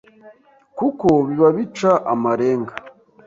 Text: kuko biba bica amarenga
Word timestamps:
kuko 0.77 1.07
biba 1.27 1.49
bica 1.57 1.91
amarenga 2.13 2.73